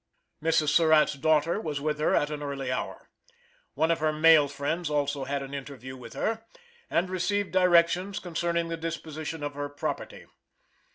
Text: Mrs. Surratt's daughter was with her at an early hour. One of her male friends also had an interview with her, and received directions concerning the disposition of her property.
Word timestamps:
Mrs. 0.43 0.69
Surratt's 0.69 1.13
daughter 1.13 1.61
was 1.61 1.79
with 1.79 1.99
her 1.99 2.15
at 2.15 2.31
an 2.31 2.41
early 2.41 2.71
hour. 2.71 3.07
One 3.75 3.91
of 3.91 3.99
her 3.99 4.11
male 4.11 4.47
friends 4.47 4.89
also 4.89 5.25
had 5.25 5.43
an 5.43 5.53
interview 5.53 5.95
with 5.95 6.13
her, 6.13 6.43
and 6.89 7.07
received 7.07 7.51
directions 7.51 8.17
concerning 8.17 8.69
the 8.69 8.77
disposition 8.77 9.43
of 9.43 9.53
her 9.53 9.69
property. 9.69 10.25